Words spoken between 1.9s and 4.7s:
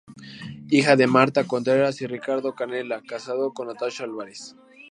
y Ricardo Canela, casado con Natasha Álvarez.